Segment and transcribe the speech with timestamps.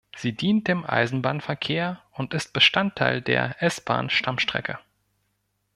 [0.17, 4.79] Sie dient dem Eisenbahnverkehr und ist Bestandteil der S-Bahn-Stammstrecke.